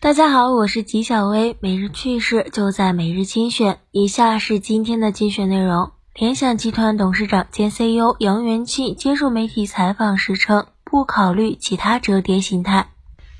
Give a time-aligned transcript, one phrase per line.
[0.00, 3.80] 大家好，我是吉小薇，每日趣事就在每日精选。
[3.90, 12.90] 以下是今天的精选内容：联想集团董事长兼 CEO 杨元庆接受媒体采访时称，不考虑其他折叠形态。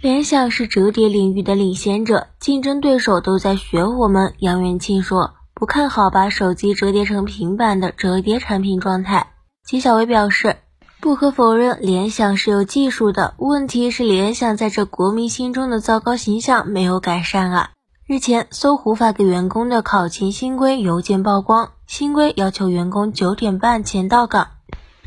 [0.00, 4.32] 联想是折叠领域的领先者，竞争对手都在学我们。
[4.38, 9.26] 杨元庆说，不看好把手机折叠成平板的折叠产品状态。
[9.62, 10.56] 吉小薇表示。
[10.98, 13.34] 不可否认，联想是有技术的。
[13.36, 17.70] 问题是，联想在这国民心中的糟糕形象没有改善啊。
[18.06, 24.48] 日前，搜狐发给员工的考勤新规邮件曝光，新规要求员工九点半前到岗，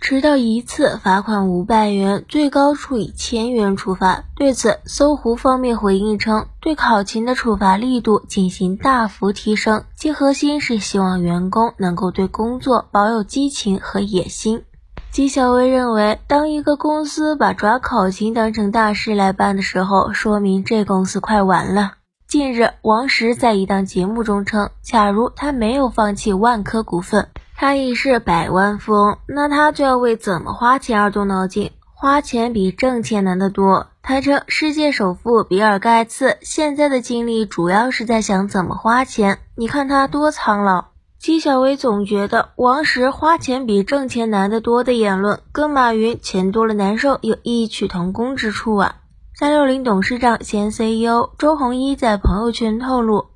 [0.00, 4.24] 迟到一次罚款五百元，最高处以千元处罚。
[4.36, 14.62] 对此，搜狐方面回应称，对考勤的处罚力度进行大幅提升，其核心是希望员工能够对工作保有激情和野心。
[15.10, 21.94] 纪晓薇认为，当一个公司把抓考勤当成大事来办的时候，说明这公司快完了。
[22.28, 31.72] 近日，王石在一档节目中称，假如他没有放弃万科股份，他已是百万富翁，那他就要为怎么花钱而动脑筋。
[31.94, 33.88] 花钱比挣钱难得多。
[34.02, 40.84] 他称，世界首富比尔盖茨现在的精力主要是在想怎么花钱，你看他多苍老。
[41.20, 48.96] 纪晓薇总觉得王石花钱比挣钱难得多的言论，跟马云钱多了难受有异曲同工之处啊。
[49.34, 53.26] 三六零董事长兼 CEO 周鸿祎在朋友圈透露，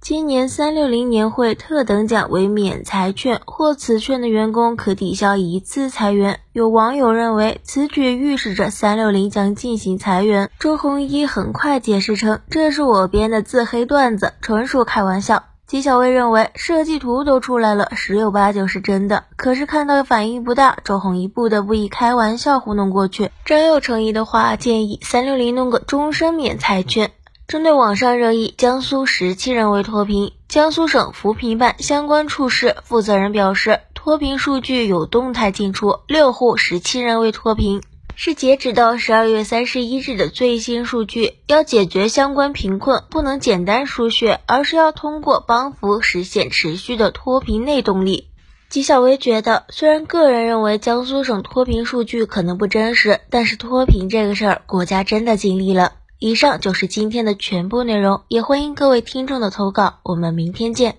[0.00, 6.40] 今年三六零年会特等奖为免裁券，获此券的员工可抵消一次裁员。
[6.52, 15.44] 有网友认为此举预示着三六零将进行裁员，周鸿祎很快解释称，这是我编的自黑段子，纯属开玩笑。
[15.68, 19.24] 纪晓薇认为设计图都出来了，十有八九是真的。
[19.36, 23.30] 可是看到反应不大，周鸿祎不得不以开玩笑糊弄过去。
[23.44, 27.10] 真有诚意的话，建议三六零弄个终身免裁券。
[27.46, 37.82] 针对网上热议江苏十七人为脱贫，江苏省扶贫办相关处室负责人表示，脱贫数据有动态进出，六户十七人为脱贫。
[38.20, 41.34] 是截止到十二月三十一日的最新数据。
[41.46, 48.26] 要解决相关贫困，不能简单输血，而是要通过帮扶实现持续的脱贫内动力。
[48.68, 55.92] 纪晓薇觉得，虽然个人认为江苏省脱贫数据可能不真实，但是脱贫这个事儿，国家真的尽力了。
[56.18, 60.96] 以上就是今天的全部内容，也欢迎各位听众的投稿，我们明天见。